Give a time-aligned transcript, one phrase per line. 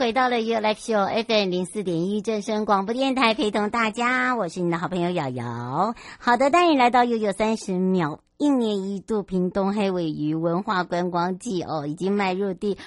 [0.00, 5.94] 回到了 You Like Show FM 零四点一正声广播电台，陪同大家，我是你的好朋友瑶瑶。
[6.18, 12.78] 好的，带你来到悠悠三十秒，一年一度屏东黑尾鱼文化观光季哦，已经迈入第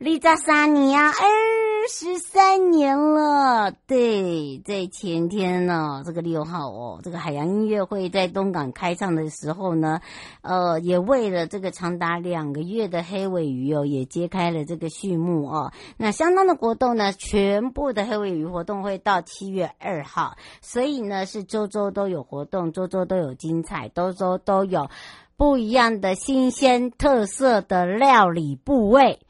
[0.00, 1.69] 二十三年啊，哎。
[1.88, 10.00] 十三年了，对，在前天呢，这个六号哦，这个海洋音乐会在东港开唱的时候呢，
[10.42, 15.72] 呃，也为了这个长达两个月的黑尾鱼哦，也揭开了这个序幕哦。
[15.96, 24.88] 那相当的活动呢，全部的黑尾鱼活动会到七月二号，所以呢是周周都有活动，周周都有精彩，周周都有
[25.36, 29.20] 不一样的新鲜特色的料理部位。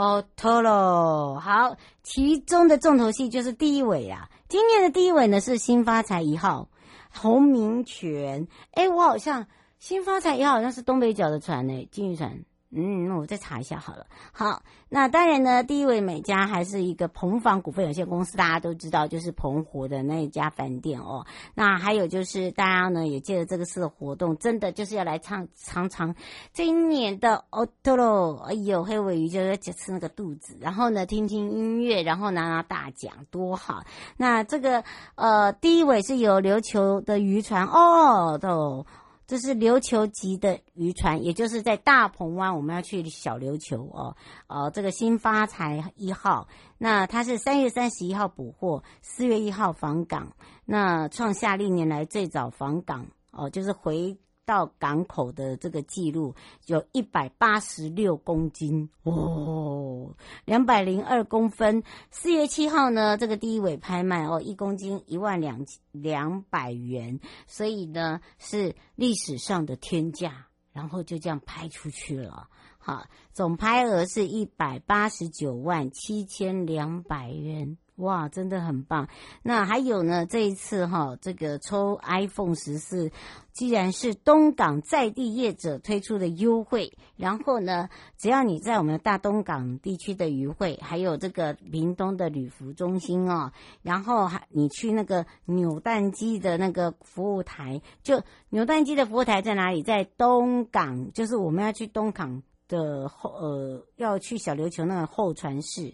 [0.00, 4.30] 哦，托喽，好，其中的重头戏就是第一位啊。
[4.48, 6.70] 今年的第一位呢是新发财一号，
[7.12, 8.48] 洪明泉。
[8.70, 9.46] 哎，我好像
[9.78, 12.46] 新发财一号好像是东北角的船呢，金鱼船。
[12.72, 14.06] 嗯，那我再查一下好了。
[14.30, 21.26] 好，那当然呢，第一位美家还是一个鹏房股份有限公司，大家都知道，就是澎湖的那一家饭店哦。
[21.54, 26.14] 那还有就是大家呢也借着这个次的活动，真的就是要来尝尝尝
[26.52, 28.36] 这一年的奥托罗。
[28.48, 33.82] 哎呦，黑尾鱼就在吃那个肚子，然后呢听听音乐，然后拿拿大奖，多好。
[34.16, 34.84] 那这个
[35.16, 38.86] 呃，第一位是有琉球的渔船哦，都。
[39.30, 44.16] 这是琉球级的渔船，也就是在大鹏湾，我们要去小琉球哦。
[44.48, 46.48] 呃，这个新发财一号，
[46.78, 50.32] 那它是三月三十一号捕获，四月一号访港，
[50.64, 54.18] 那创下历年来最早访港哦，就是回。
[54.50, 56.34] 到港口的这个记录
[56.66, 60.12] 有一百八十六公斤哦，
[60.44, 61.84] 两百零二公分。
[62.10, 72.48] 四月七号呢，这个第一尾拍卖哦，一公斤一万两两百元，所以呢是历史上的天价，然后就这样拍出去了。
[72.78, 77.78] 好，总拍额是一百八十九万七千两百元。
[78.00, 79.08] 哇，真的很棒！
[79.42, 83.10] 那还有呢，这一次哈，这个抽 iPhone 十四，
[83.52, 93.52] 既然是东港在地业者推出的优惠，然后呢，只要你在我们大东港地区的渔会，还有这个屏东的旅服中心哦，
[93.82, 99.82] 然后还你去那个扭蛋机的那个服务台，就扭蛋机的服务台在哪里？
[99.82, 105.92] 在东港，就是我们要去东港的后呃，要去小琉球那个候船室。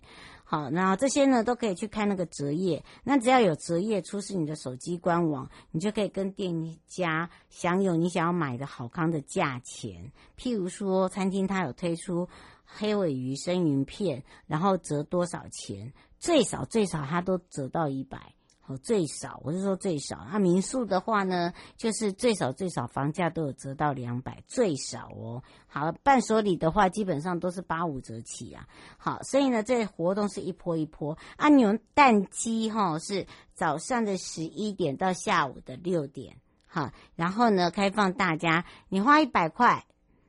[0.48, 10.12] 好，然后这些呢都可以去看那个折页，那只要有折页出示你的手机官网，你就可以跟店家享有你想要买的好康的价钱。
[10.38, 12.28] 譬如说，餐厅它有推出
[12.64, 15.92] 黑尾鱼生鱼片，然后折多少钱？
[16.20, 18.32] 最少最少它都折到一百。
[18.78, 25.42] 最少我是说最少，那、啊、民宿的话呢，就是最少最少房价都有折到两百，最少哦。
[25.66, 28.66] 好，伴手礼的话，基本上都是八五折起啊。
[28.96, 31.18] 好，所以呢，这活动是一波一波。
[31.36, 36.36] 啊，扭蛋机哈是早上的十一点到下午的六点，
[36.66, 39.84] 好，然后呢开放大家，你花一百块，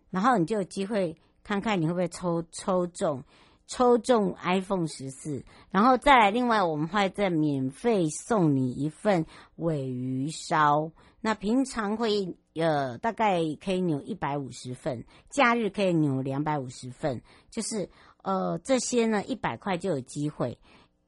[0.10, 3.24] 然后你就有机会看看你会不会抽抽中。
[3.68, 9.26] 抽中 iPhone 十四，然后再来，另外我们会再免费送你一份
[9.58, 10.92] 尾鱼烧。
[11.20, 17.90] 那平常会呃大概可以扭一百五十份，假日可以扭两百五十份，就是
[18.24, 20.58] 呃这些呢一百块就有机会，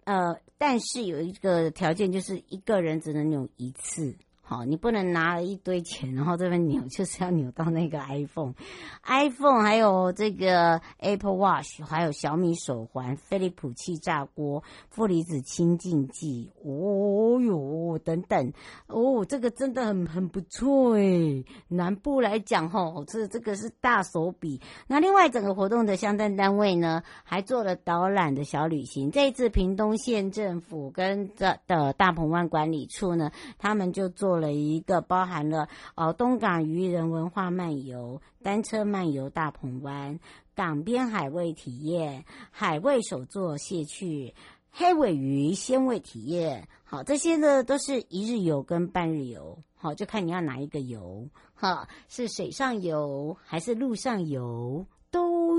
[0.04, 4.18] 呃但是有一个条件，就是一个人只能扭一次。
[4.50, 16.52] 好，你不能拿了一堆钱，然后这边扭，就是要扭到那个 iPhone，iPhone 还有这个 Apple Watch，还有小米手环、飞利浦气炸锅、负离子清净剂。
[16.66, 18.52] 哦哟等等，
[18.88, 21.46] 哦，这个真的很很不错诶。
[21.68, 24.60] 南部来讲吼，这这个是大手笔。
[24.88, 29.12] 那另外整个活动的相关单位呢，还做了导览的小旅行。
[29.12, 33.30] 这一次屏东县政府跟这的大鹏湾管理处呢，
[33.60, 40.20] 他们就做了一个包含了哦东港渔人文化漫游、单车漫游大鹏湾、
[40.56, 44.34] 港边海味体验、海味手作蟹趣。
[44.72, 54.86] 黑尾鱼鲜味体验，好，这些呢都是一日游跟半日游，好，就看你要哪一个游，哈，是水上游还是陆上游，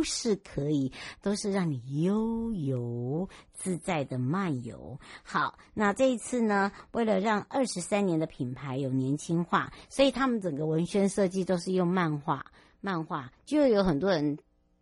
[0.00, 4.98] 都是可以，都是让你悠游自在的漫游。
[5.22, 12.46] 好，那这一次呢，为了让二十三年的品牌有年轻化，所以他们整个文宣设计都是用漫画，
[12.80, 14.38] 漫画就有很多人。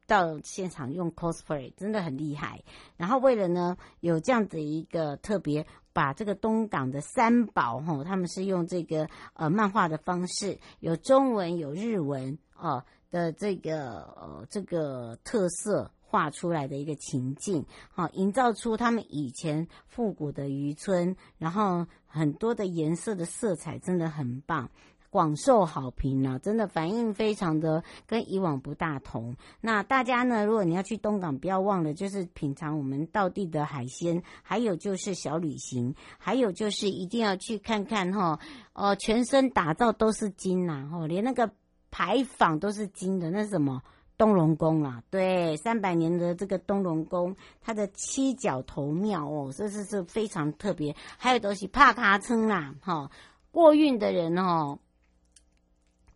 [0.07, 2.63] 到现场用 cosplay 真的很厉害，
[2.97, 24.71] 然后为了呢有这样子一个特别，把这个东港的三宝哈，他们是用这个呃漫画的方式，有中文有日文哦的这个呃这个特色画出来的一个情境，好营造出他们以前复古的渔村，然后很多的颜色的色彩真的很棒。
[25.11, 29.35] 广受好评呢、啊，真的反应非常的跟以往不大同。
[29.63, 38.39] 那大家呢，如果你要去东港，不要忘了就是品尝我们道地的海鲜，还有就是小旅行，还有就是一定要去看看哈，
[38.75, 41.51] 哦，全身打造都是金呐，哦，连那个
[41.91, 43.83] 牌坊都是金的，那是什么
[44.17, 45.03] 东龙宫啊？
[45.11, 50.95] 对，三百年的这个东龙宫，它的七角头庙哦，这是是非常特别。
[51.17, 53.11] 还有东西帕卡村啦，哈，
[53.51, 54.79] 过运的人哦。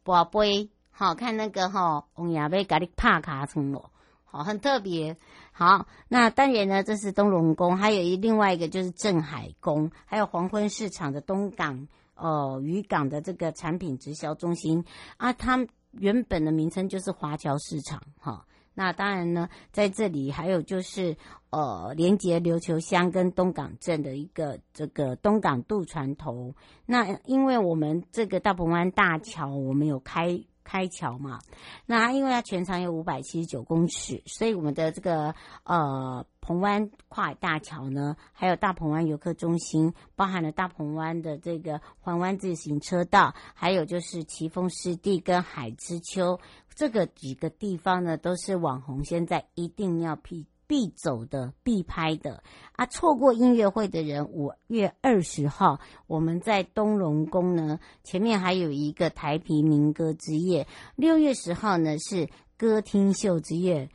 [0.05, 3.93] 宝贝，好看那个哈，王爷要给你拍卡村咯，
[4.25, 5.17] 好，很特别。
[5.53, 11.87] 好，那当然呢，这是东龙宫，还有一另外一个就是镇海宫，还有黄昏市场的东港
[12.23, 14.85] 哦渔港的这个产品直销中心
[15.17, 18.47] 啊，它原本的名称就是华侨市场哈。
[18.75, 21.15] 那当然呢，在这里还有就是，
[21.51, 26.55] 呃，连接琉球乡跟东港镇的一个这个东港渡船头。
[26.87, 31.41] 那因为我们这个大鹏湾大桥，我们有开开桥嘛，
[31.87, 46.39] 那因为它全长有五百七十九公尺，所以我们的这个呃澎湾跨海大桥呢，还有大鹏湾游客中心，包含了大鹏湾的这个环湾自行车道，还有就是奇峰湿地跟海之丘。
[46.75, 52.43] 这个几个地方呢，都是网红现在一定要必必走的、必拍的
[52.77, 52.87] 啊！
[52.87, 60.67] 错过音乐会的人，五月二十号我们在东龙宫呢，前面还有一个台啤民歌之夜。
[60.97, 62.27] 六月十号呢是
[62.57, 63.91] 歌厅秀之夜。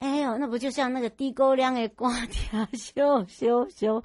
[0.00, 4.02] 哎呦，那不就像那个低沟梁的瓜条秀秀秀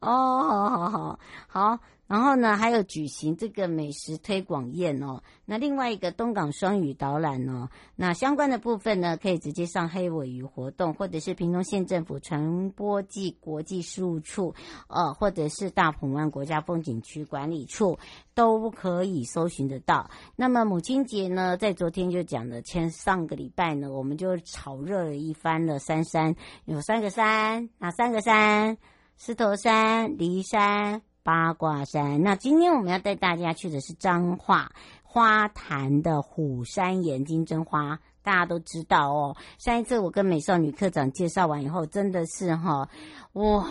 [0.00, 1.78] 哦，好好好好。
[2.06, 5.22] 然后呢，还有举行这个美食推广宴哦。
[5.46, 14.54] 那另外一个东港双语导览哦，那相关的部分呢，可以直接上黑尾鱼活动，或者是屏东县政府传播暨国际事务处，
[14.88, 17.98] 呃，或者是大鹏湾国家风景区管理处，
[18.34, 20.10] 都可以搜寻得到。
[20.36, 25.78] 那么母亲节呢，在昨天就讲了，前上个礼拜呢，我们就炒热了一番了。
[25.78, 26.36] 三山
[26.66, 28.76] 有三个山，哪三个山？
[29.16, 31.02] 狮头山、梨山。
[31.24, 34.70] 八卦山，那今天我们要带大家去的是彰化
[35.02, 39.34] 花坛的虎山岩金针花，大家都知道哦。
[39.56, 42.90] 上一次我跟美少女课长介绍完以后，真的是哈
[43.32, 43.66] 哇，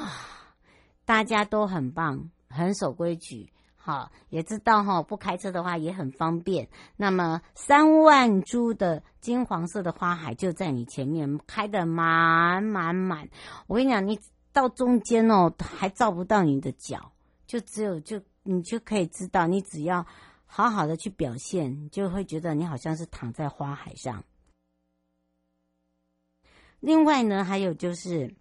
[1.05, 6.67] 大家都很棒，很守规矩，好也知道哈，不开车的话也很方便。
[6.97, 13.29] 那么三万株的金黄色的花海就在你前面，开得满满满。
[13.67, 14.19] 我跟你讲，你
[14.51, 17.11] 到中间哦，还照不到你的脚。
[17.53, 20.03] 就只有就你就可以知道，你只要
[20.47, 24.23] 好好的去表现，就会觉得你好像是躺在花海上。
[26.79, 28.33] 另外呢，还有就是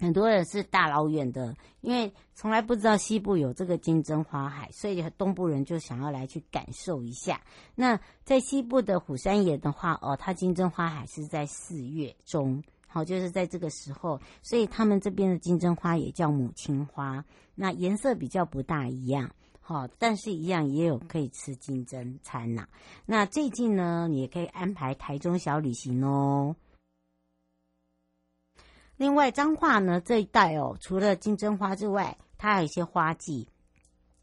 [0.00, 7.40] 很多人是大老远的，因为从来不知道西部有这个金针花海，所以东部人就想要来去感受一下。
[7.76, 12.60] 那在西部的虎山岩的话，哦，它金针花海是在四月中。
[12.96, 17.22] 好，就是在这个时候，所以他们这边的金针花也叫母亲花，
[17.54, 22.66] 那颜色比较不大一样，好，但是一样也有可以吃金针餐呐。
[23.04, 26.56] 那最近呢，你也可以安排台中小旅行哦。
[28.96, 33.46] 另外彰化呢这一带哦，除了金针花之外，它还有一些花季，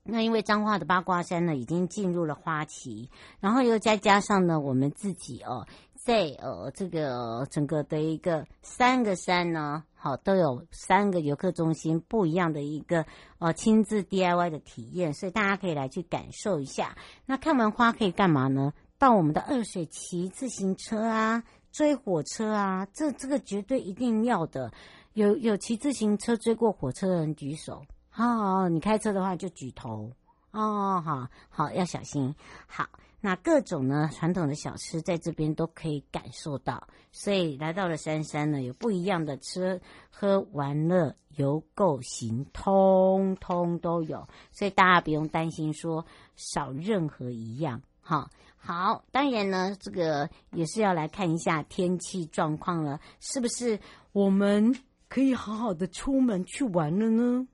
[0.04, 13.06] 那因为彰化的八卦山呢，已经进入了花期，然后又再加上呢，我们自己哦，在呃这个整个的一个三个山呢，好都有三个游客中心不一样的一个
[13.40, 16.98] 呃亲自 DIY 的体验，所以大家可以来去感受一下。
[17.26, 18.74] 那看完花可以干嘛呢？
[19.00, 24.72] 到我们的二水骑自行车啊，追火车啊，这这个绝对一定要的。
[25.14, 27.86] 有有骑自行车追过火车的人举手。
[28.16, 30.12] 哦，你开车的话就举头
[30.52, 31.02] 哦。
[31.02, 32.36] 好好，要小心。
[32.68, 32.88] 好，
[33.22, 46.06] 那各种呢传统的小吃在这边都可以感受到，所以来到了三山呢，有不一样的吃喝玩乐游购行，通通都有，所以大家不用担心说
[46.36, 47.82] 少任何一样。
[48.00, 53.80] 好，好，当然呢，这个也是要来看一下天气状况了，是不是
[54.12, 54.76] 我们
[55.08, 57.48] 可以好好的出门去玩了呢？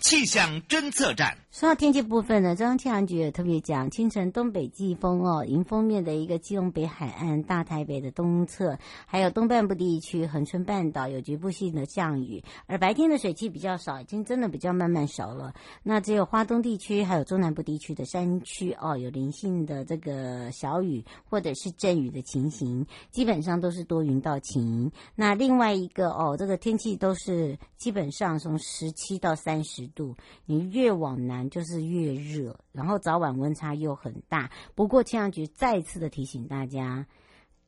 [0.00, 1.45] 气象侦测站。
[1.58, 15.54] 说到天气部分呢，中央气象局也特别讲，清晨东北季风哦，迎风面的一个基隆北海岸、大台北的东侧，还有东半部地区、恒春半岛有局部性的降雨，而白天的水汽比较少，已经真的比较慢慢少了。
[15.82, 24.92] 那只有花东地区还有中南部地区的山区哦，有零星的这个小雨或者是阵雨的情形，基本上都是多云到晴。
[25.14, 31.45] 那另外一个哦，这个天气都是基本上从十七到三十度，你越往南。
[31.48, 34.50] 就是越热，然后早晚温差又很大。
[34.74, 37.06] 不过气象局再次的提醒大家，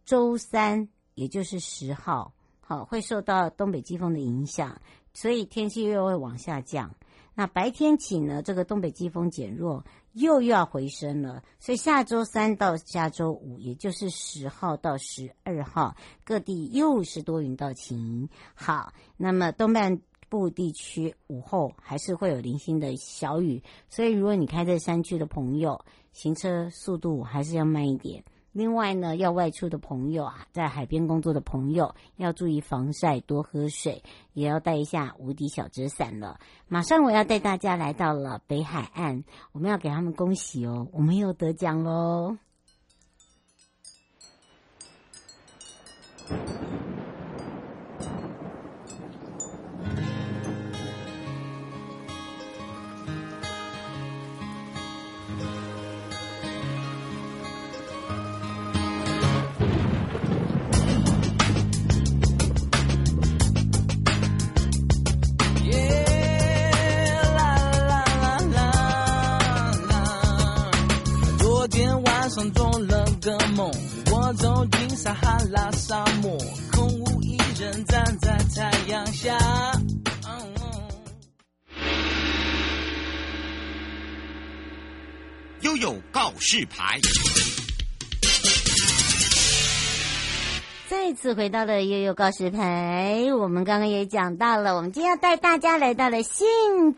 [0.04, 4.80] 周三也就是十号，好会受到东北季风的影响，
[5.12, 6.94] 所以天气又会往下降。
[7.34, 11.42] 那白天起呢，这个东北季风减弱，又要回升了。
[11.60, 18.28] 所以下周三到下周五，也就是十号到十二号，各地又是多云到晴。
[18.54, 20.00] 好，那么东半。
[20.28, 28.24] 部地区午后还是会有零星的小雨，所以如果你开在山区的朋友，行车速度还是要慢一点。
[28.52, 36.40] 另外呢，要外出的朋友啊，在海边工作的朋友要注意防晒，多喝水，也要带一下无敌小折伞了。
[36.66, 42.36] 马上我要带大家来到了北海岸，我们要给他们恭喜哦，我们又得奖喽！
[71.78, 73.70] 天晚上做了个梦，
[74.10, 76.36] 我走进撒哈拉沙漠，
[76.72, 79.38] 空无一人站在太阳下。
[85.60, 86.98] 悠悠告示牌。
[90.88, 96.46] 再次回到了悠悠告示牌，我们刚刚也讲到了，我们今天要带大家来到了幸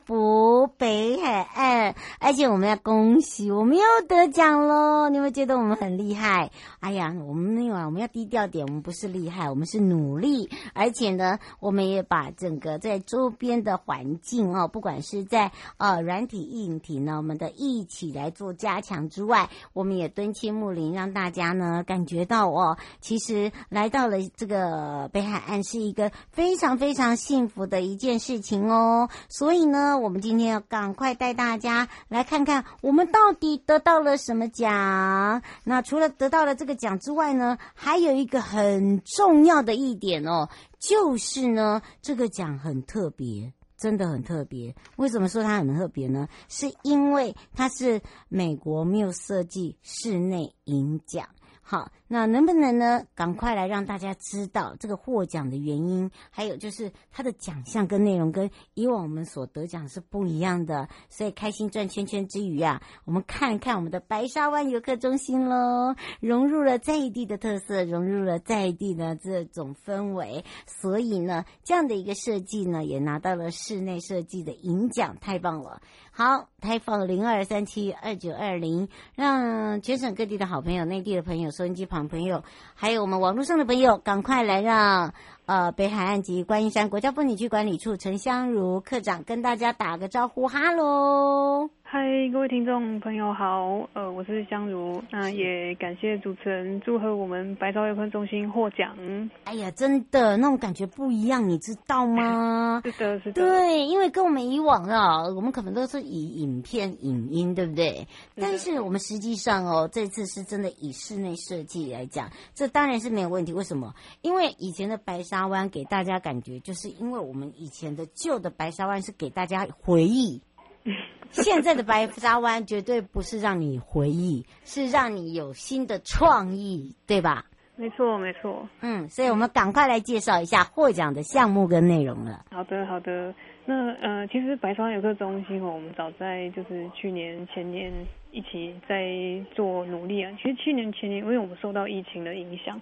[0.06, 5.09] 福北海岸，而且我们要恭喜，我们又得奖喽！
[5.09, 6.52] 你们觉得我们很厉害？
[6.78, 23.80] 哎呀，我们没有啊我们要低调点，我们不是厉害，我们是努力，而且呢，我们也把整个在周边的环境哦，不管是在呃软体硬体呢，我们的一起来做加强之外，我们也敦亲睦邻，让大家呢感觉到哦，其实来。
[23.81, 35.41] 来到了这个北海岸是一个非常非常幸福的一件事情哦，所以呢，我们今天要赶快带大家来看看我们到底得到了什么奖。
[35.65, 44.75] 那除了得到了这个奖之外呢，还有一个很重要的一点哦，就是呢，这个奖很特别，真的很特别。
[44.97, 46.29] 为什么说它很特别呢？
[46.51, 51.27] 是因为它是美国 Muse 设计室内银奖。
[51.63, 53.05] 好，那能不能呢？
[53.14, 60.88] 赶快来让大家知道这个获奖的原因，还有就是它的奖项跟内容跟以往我们所得奖是不一样的。
[61.09, 70.45] 所以开心转圈圈之余啊，我们看看我们的白沙湾游客中心喽，融入了在地的特色，融入了在地的这种氛围。
[70.67, 75.81] 所以呢，这样的一个设计呢，也拿到了室内设计的银奖，太棒了。
[76.11, 85.14] 好，开放零二三七二九二零，让全省各地的好朋友、内地的朋友、收音机旁朋友，还有我们网络上的朋友，赶快来让
[85.50, 91.69] 呃北海岸及观音山国家风景区管理处陈香如科长跟大家打个招呼，哈喽。
[91.83, 91.99] 嗨，
[92.33, 98.97] 各位听众朋友好，呃，我是香如，那也感谢主持人祝贺我们白沙湾游客中心获奖。
[99.42, 102.80] 哎呀，真的那种感觉不一样，你知道吗？
[102.87, 103.42] 是的，是的。
[103.42, 108.07] 对，因为跟我们以往啊，我们可能都是以影片、影音，对不对？
[108.37, 113.52] 但是我们实际上哦，这次是真的以室内设计来讲，这当然是没有问题。
[113.52, 113.92] 为什么？
[114.23, 120.40] 因为以前的白沙湾给大家感觉，就是因为我们以前的旧的白沙湾是给大家回忆。
[121.30, 127.44] 现在的白沙湾绝对不是让你回忆，是让你有新的创意，对吧？
[127.76, 128.68] 没错，没错。
[128.80, 132.44] 嗯，所以我们赶快来介绍一下获奖的项目跟内容了。
[132.50, 133.32] 好的，好的。
[133.64, 137.92] 那呃，其实白沙湾游客中心哦，我们早在就是去年、前年
[138.32, 139.06] 一起在
[139.54, 140.32] 做努力啊。
[140.42, 142.80] 其实去年、前年，因为我们受到疫情的影响。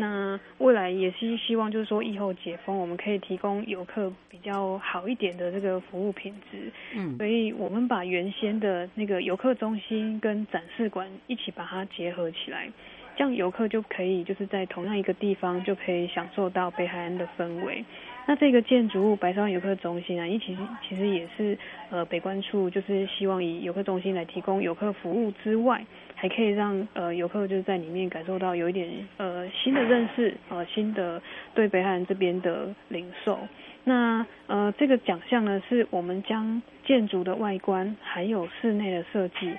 [0.00, 6.70] 那未来也是希望，就是说，以后解封，我们可以提供游客比较好一点的这个服务品质。
[6.94, 12.70] 嗯，所以我们把原先的那个游客中心跟展示馆一起把它结合起来，
[13.16, 17.84] 这样游客就可以就是在同样一个地方就可以享受到北海岸的氛围。
[18.28, 21.58] 那这个建筑物白沙湾游客中心啊，一其实其实也是
[21.90, 25.84] 呃北关处就是希望以游客中心来提供游客服务之外。
[26.20, 31.22] 还可以让呃游客就是在里面感受到有一点呃新的认识，呃新的
[31.54, 33.38] 对北海岸这边的领受。
[33.84, 39.52] 那呃这个奖项呢，是我们将建筑的外观，还有室内的设计，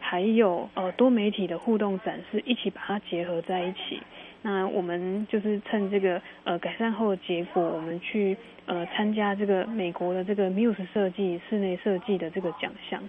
[0.00, 4.00] 还有呃多媒体的互动展示，一起把它结合在一起。
[4.40, 13.02] 那我们就是趁这个呃改善后的结果，我们去呃参加这个美国的这个 Muse 设计室内设计的这个奖项。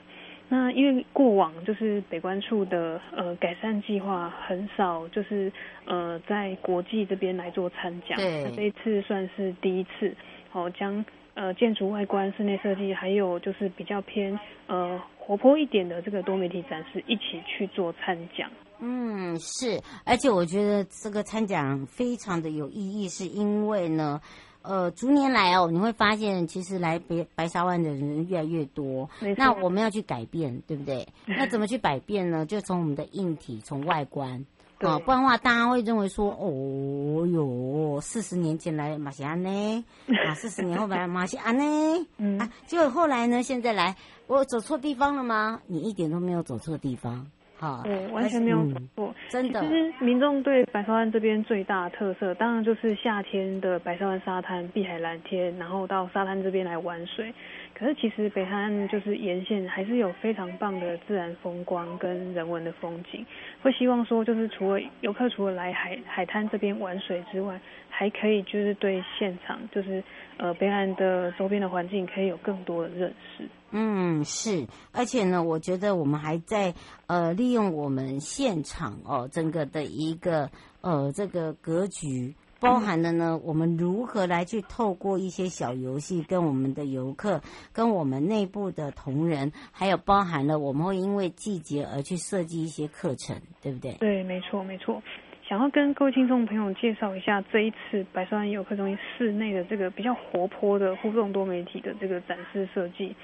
[0.50, 5.52] 那因为过往就是北关处的呃改善计划很少，就是
[5.86, 10.16] 呃在国际这边来做参奖，那这一次算是第一次，
[10.50, 18.50] 好将呃建筑外观、室内设计，还有就是比较偏呃活泼一点的这个多媒体展示一起去做参奖。
[18.80, 24.22] 嗯，是，而且我觉得这个参奖非常的有意义，是因为呢。
[24.68, 29.10] 呃，逐年来哦，你会发现其实来白白沙湾的人越来越多。
[29.38, 31.08] 那我们要去改变，对不对？
[31.26, 32.46] 那怎么去改变呢？
[32.46, 34.46] 就从我们的硬体，从外观
[34.80, 39.86] 啊，不然的话，大家会认为说，哦哟，四十年前来马西安呢，
[40.28, 43.96] 啊，四十年后来马西安呢，嗯，啊，结果后来呢，现在来，
[44.28, 45.62] 我走错地方了吗？
[45.68, 47.26] 你一点都没有走错地方。
[47.60, 49.60] 好，对，完全没有错、嗯，真的。
[49.62, 57.34] 其实民众对白沙湾这边最大的特色，当然就是夏天的白沙湾沙滩碧海蓝天，然后到沙滩这边来玩水。
[57.74, 63.26] 可是其实北海岸就是沿线还是有非常棒的自然风光跟人文的风景，
[63.62, 70.04] 会希望说就是除了游客除了来海海滩这边玩水之外，还可以就是对现场就是
[70.38, 73.50] 呃北海岸的周边的环境可以有更多的认识。
[73.72, 76.74] 嗯，是，而且呢，我觉得我们还在
[77.08, 87.42] 呃利用我们现场哦整个的一个呃这个格局，包含了呢我们如何来去透过一些小游戏，跟我们的游客，
[87.74, 93.92] 跟我们内部的同仁，还有包含了我们会因为季节而去设计一些课程，对不对？
[93.96, 95.02] 对，没错，没错。
[95.48, 103.16] 想要跟各位听众朋友介绍一下这一次白沙湾游客中心室内的这个比较活泼的互动多媒体的这个展示设计。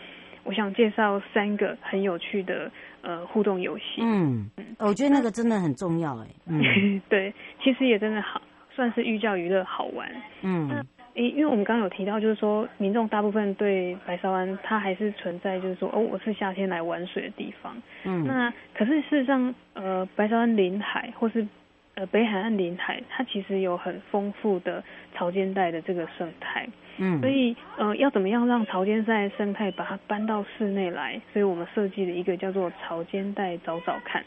[0.45, 4.01] 我想介绍三个很有趣的呃互动游戏。
[4.01, 6.27] 嗯，我觉得那个真的很重要哎。
[6.47, 8.41] 嗯，对，其实也真的好，
[8.73, 10.09] 算是寓教于乐，好玩。
[10.43, 10.75] 嗯，那
[11.15, 17.75] 诶，因为我们刚刚有提到，就是说民众大部分对白沙湾它还是存在，就是说哦，我是夏天来玩水的地方。
[18.05, 21.45] 嗯，那可是事实上，呃，白沙湾临海或是
[21.95, 26.67] 呃北海岸临海，它其实有很丰富的潮间带的这个生态。
[26.97, 31.19] 嗯，所以呃，要怎么样让潮间带生态把它搬到室内来？
[31.31, 34.23] 所以我们设计了一个叫做“潮间带找找看”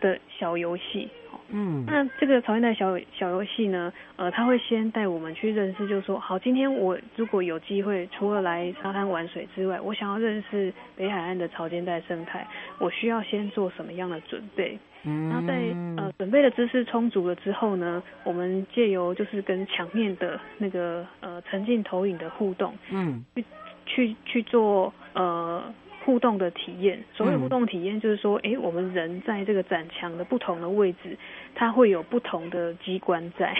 [0.00, 1.08] 的小游戏。
[1.52, 12.46] 嗯，那这个潮间带小小游戏呢，呃，他会先带我们去认识，就是说，好，今天我如果有机会，除了来沙滩玩水之外，我想要认识北海岸的潮间带生态，
[12.78, 14.78] 我需要先做什么样的准备？
[15.02, 15.54] 嗯，然后在
[15.96, 23.44] 呃准备的知识充足了之后呢，我们借由就是跟墙面的那个呃沉浸投影的互动，嗯，去
[23.86, 25.64] 去去做呃
[26.04, 27.02] 互动的体验。
[27.14, 31.16] 所谓互动体验，就是说，哎、嗯，我们人在这个展墙的不同的位置，
[31.54, 33.56] 它会有不同的机关在。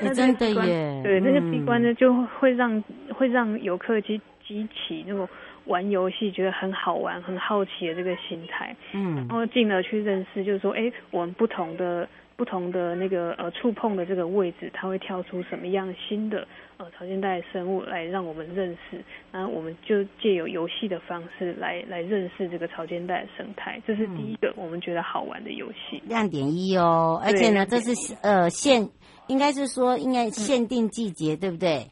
[0.00, 1.00] 那、欸、真的耶。
[1.04, 4.20] 对，那个机关呢，就会让会让游客激。
[4.42, 5.28] 激起那种
[5.66, 12.08] 玩游戏觉得很好玩、很好奇的这个心态，嗯，然后进而去认识，就是说，哎，我们不同的。
[12.40, 16.48] 不同的那个呃触碰的这个位置，它会跳出什么样新的
[16.78, 26.02] 呃潮间带生物来让我们认识，然后我们就借由游戏的方式来来认识这个潮间带的生态，这是第一个我们觉得好玩的游戏。
[26.06, 28.88] 亮点一哦，而且呢，这是呃限，
[29.26, 31.90] 应该是说应该限定季节，嗯、对不对？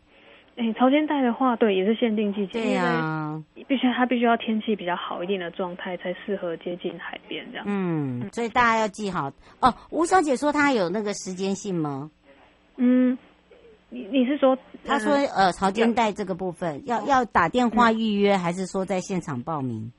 [0.59, 2.55] 哎，潮间带的话，对，也是限定季节。
[2.55, 7.64] 对呀、啊，必须它必须要天气比较好一点的状态，才适合接近海边这样。
[7.68, 9.73] 嗯，所以大家要记好哦。
[9.90, 12.11] 吴小姐说她有那个时间性吗？
[12.77, 13.16] 嗯，
[13.88, 19.92] 你你是说，她说呃，潮间带这个部分要要打电话预约，还是说在现场报名？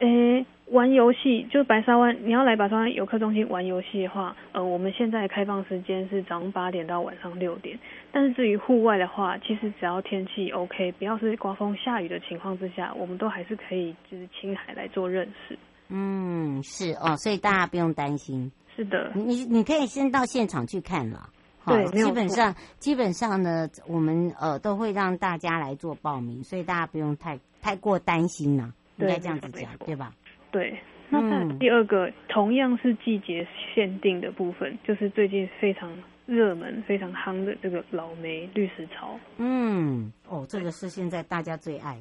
[0.00, 7.78] 诶，玩游戏就是白沙湾，你要来白沙湾游客中心玩游戏的话，呃，我们现在开放时间是早上八点到晚上六点。
[8.10, 15.56] 但是至于户外的话，其实只要天气 OK，不要是刮风下雨的情况之下，我们都还是可以就是青海来做认识。
[15.88, 18.50] 嗯，是哦，所以大家不用担心。
[18.74, 21.28] 是的，你你可以先到现场去看了。
[21.64, 28.72] 对，基本上基本上呢，我们呃都会让大家来做报名，所以大家不用太太过担心了。
[28.98, 30.12] 应该这样子讲，对吧？
[30.50, 30.78] 对，
[31.08, 35.90] 那在第二个、嗯、同样是季节限定的部分，就是最近非常
[36.26, 39.18] 热门、非常夯的这个老梅绿石草。
[39.38, 41.96] 嗯，哦，这个是现在大家最爱。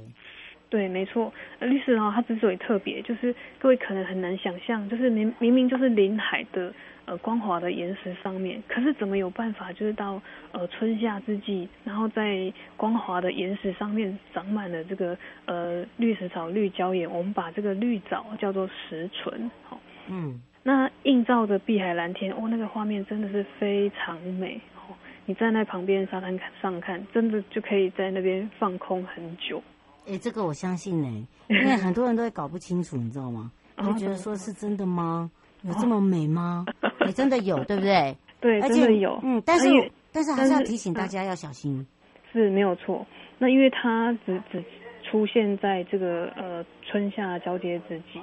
[0.69, 6.73] 对，没错，绿石槽它之所以特别，就是各位可能很难想象，就是明明明就是临海的。
[7.07, 10.19] 呃，光滑的岩石上面，可是怎么有办法，就是到
[10.51, 19.31] 呃春夏之际，然后在光滑的岩石上面长满了这个呃绿石草、绿椒岩，我们把这个绿藻叫做石蓴，
[19.65, 24.89] 好，嗯，那映照着碧海蓝天，哦，那个画面真的是非常美，哦，
[25.27, 29.61] 你站在旁边沙滩上看，真的就可以在那边放空很久。
[30.07, 33.51] 哎，这个我相信呢， 因为很多人都会搞不清楚，你知道吗？
[33.77, 35.29] 就觉得说是真的吗？
[35.63, 36.65] 有这么美吗？
[37.01, 38.15] 你、欸、真的有，对不对？
[38.39, 39.19] 对，真的有。
[39.23, 39.67] 嗯，但是
[40.11, 41.85] 但是还是要提醒大家要小心。
[42.31, 43.05] 是没有错。
[43.37, 44.63] 那因为它只只
[45.03, 48.21] 出现在这个呃春夏交接之际，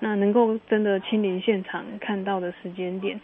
[0.00, 3.20] 那能够真的亲临现场看到的时间点，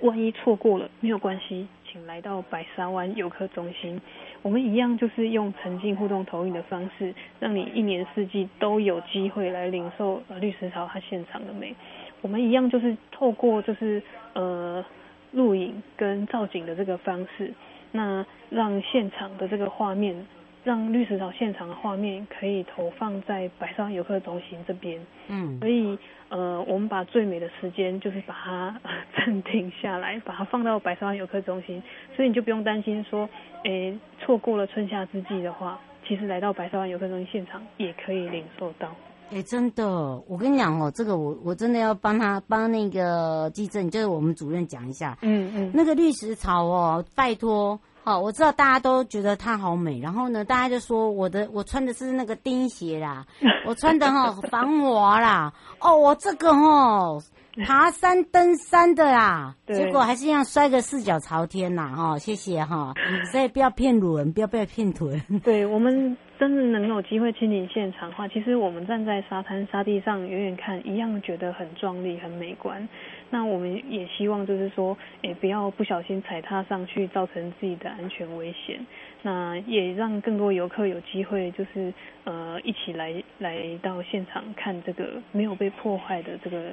[0.00, 1.66] 万一错过了没有关系，
[2.06, 4.00] 来到白沙湾游客中心，
[4.42, 11.74] 我们一样就是用沉浸互动投影的方式，让你一年四季都有机会来领受呃绿石槽它现场的美。
[12.20, 14.02] 我们一样就是透过就是
[14.32, 14.84] 呃
[15.32, 17.52] 录影跟造景的这个方式，
[17.92, 20.26] 那让现场的这个画面，
[20.64, 25.00] 让绿石槽现场的画面可以投放在白沙湾游客中心这边。
[25.28, 25.96] 嗯，所以
[26.30, 28.80] 呃我们把最美的时间就是把它
[29.16, 31.82] 暂停下来，把它放到白沙湾游客中心，
[32.16, 33.28] 所以你就不用担心说，
[33.64, 38.88] 诶错过了春夏之际的话，其实来到白沙湾游客中心现场也可以领受到。
[39.30, 39.86] 哎，真的，
[40.28, 45.16] 我跟你讲哦，这个我我真的要帮他帮那个记者，就是我们主任讲一下。
[45.22, 53.24] 嗯嗯，那个绿石草哦，拜托，好，我知道大家都觉得她好美，然后呢，大家就说我的我穿的是那个钉鞋啦，
[53.66, 57.18] 我穿的哈防 滑啦，哦，我这个哦
[57.64, 62.92] 爬山登山的啦， 结果还是一样摔个四脚朝天呐，哈，谢谢哈，
[63.32, 65.18] 所以不要骗人，不要不要骗臀。
[65.42, 66.16] 对我们。
[66.36, 72.86] 真的能有机会亲临现场的话，其实我们站在沙滩沙地上远远看，一样觉得很壮丽、很美观。
[73.34, 78.78] 那我们也希望就是说，诶，不要不小心踩踏上去，造成自己的安全危险。
[79.22, 81.92] 那也让更多游客有机会，就是
[82.22, 86.70] 呃，一起来来到现场看这个没有被破坏的这个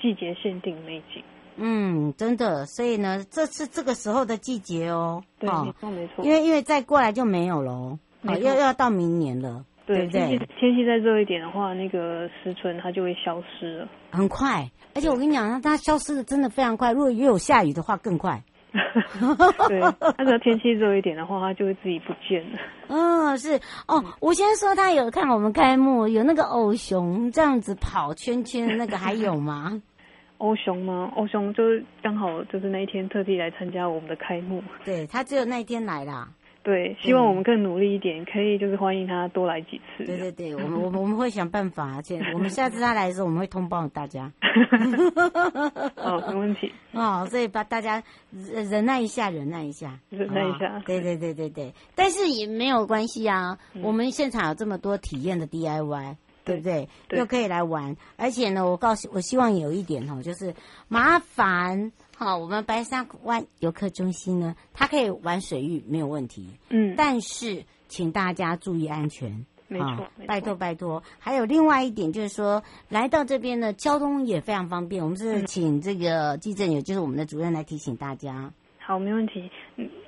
[0.00, 1.22] 季节限定美景。
[1.56, 2.64] 嗯，真的。
[2.64, 5.22] 所以呢，这是这个时候的季节哦。
[5.38, 6.24] 对，没错没错。
[6.24, 7.98] 因为因为再过来就没有了。
[8.22, 10.20] 哦，要要到明年了，对不对？
[10.20, 14.70] 天气天气再热一点的话，那个石蓴它就会消失了，很快。
[14.94, 16.92] 而且我跟你讲，它消失的真的非常快。
[16.92, 18.42] 如果又有下雨的话，更快。
[19.68, 19.80] 对，
[20.18, 22.58] 那个天气热一点的话，它就会自己不见了。
[22.88, 24.04] 嗯， 是哦。
[24.20, 29.80] 我先说他有看我们开幕，有那个欧熊这样子跑圈圈的那个还有吗？
[30.38, 31.10] 欧熊吗？
[31.16, 34.62] 欧熊就是刚好就是那一天特地来参加我们的开幕。
[34.84, 36.28] 对，他只有那一天来啦。
[36.62, 40.04] 对，希望我们更努力一点，嗯、可以就是欢迎他多来几次。
[40.04, 44.30] 对对对，我们我们我们会想办法，而且 我们下次他来的时候，我们会通报大家。
[45.96, 46.72] 哦，没问题。
[46.92, 50.76] 哦，所以把大家忍耐一下，忍耐一下，忍耐一下。
[50.78, 56.16] 哦、对对对对对，但是也没有关系啊，嗯、我们现场有这么多体验的 DIY。
[56.44, 56.88] 对不对？
[57.08, 60.54] 对，又可以来玩，而且呢，我告诉，我希望有一点哦，就是
[60.88, 71.00] 麻烦哈，我们白沙湾游客中心呢，它可以玩水域没有问题，嗯，但是请大家注意安全，没错，拜托拜托。
[71.20, 75.00] 还有另外一点就是说，来到这边呢，交通也非常方便。
[75.00, 78.52] 我们是请这个技正，也就是我们的主任来提醒大家。
[78.80, 79.48] 好，没问题。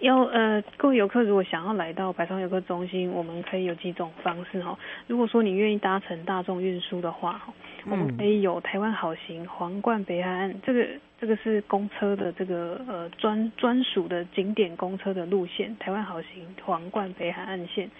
[0.01, 4.77] 要呃，各位游客如果想要来到白沙湾游客中心，我们可以有几种方式哈。
[5.07, 7.43] 如果说你愿意搭乘大众运输的话，
[7.85, 10.89] 我们可以有台湾好行皇冠北海岸，这个
[11.21, 17.91] 这个是公车的这个呃专专属的景点公车的路线，台湾好行皇冠北海岸线。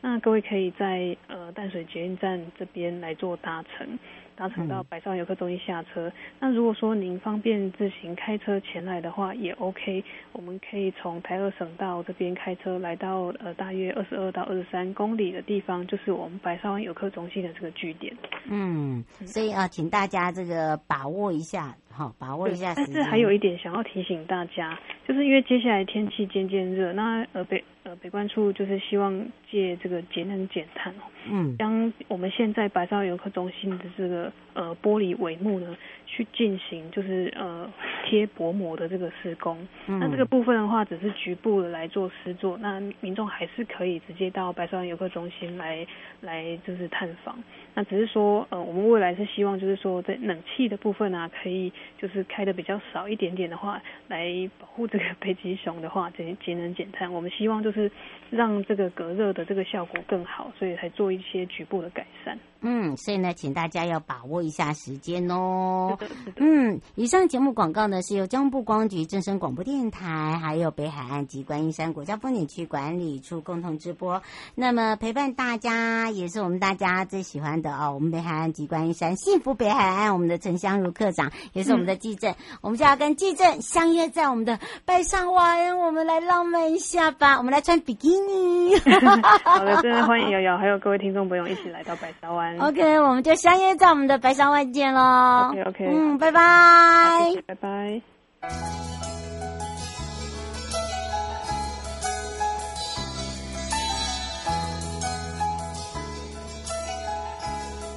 [0.00, 3.98] 那各位可以在呃淡水捷运站这边来做搭乘。
[4.36, 6.12] 搭乘到白沙湾游客中心下车。
[6.38, 10.04] 那如果说您方便自行开车前来的话，也 OK。
[10.30, 18.16] 我们可以从台二省道这边开车来到呃大约二十二到二十三公里的地方，就是我们白沙湾游客中心的这个据点。
[18.48, 22.72] 嗯，所以啊，请大家这个把握一下，好，把握一下。
[22.76, 34.32] 但是还有一点想要提醒大家，就是因为接下来天气渐渐热，那呃北呃北关处就是希望借这个节能减碳哦，嗯，将我们现在白沙游客中心的这个。
[34.54, 35.76] 呃，玻璃帷幕呢，
[36.10, 37.70] 去进行就是呃
[38.04, 39.56] 贴薄膜的这个施工。
[39.86, 39.98] 嗯。
[40.00, 45.86] 那这个部分的话，只是局部的来做施作，那民众还是可以直接到白沙湾游客中心来
[46.22, 47.38] 来就是探访。
[47.74, 57.12] 那只是说，呃，我们未来是希望就是说，在冷气的部分啊，可以就是开的比较少一点点的话，来保护这个北极熊的话，节节能减碳。
[57.12, 57.90] 我们希望就是
[58.30, 62.36] 让这个隔热的这个效果更好，所以才做一些局部的改善。
[62.60, 65.96] 嗯，所以呢，请大家要把握一下时间哦。
[66.36, 74.22] 嗯，以上节目广告呢是由交通部光局、正声广播电台，还有北海岸及观音山国家风景区管理处共同直播。
[74.54, 77.92] 那么陪伴大家也是我们大家最喜欢的哦。
[77.94, 87.38] 我们北海岸及观音山幸福北海岸，我们的陈香如科长也是我们的技正，嗯、我们就要跟技正相约在我们的白沙湾，我们来浪漫一下吧。
[87.38, 88.76] 我们来穿比基尼。
[89.44, 92.47] 好的，真的欢迎瑶瑶，还有各位听众朋友一起来到白沙湾。
[92.60, 95.50] OK，我们就相约在我们的白沙湾见喽。
[95.50, 98.00] OK，OK，嗯，拜拜，拜拜。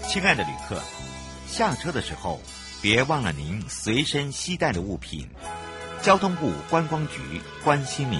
[0.07, 0.77] 亲爱的旅客，
[1.47, 2.39] 下车的时候
[2.81, 5.29] 别忘了您随身携带的物品。
[6.01, 8.19] 交通部观光局关心您。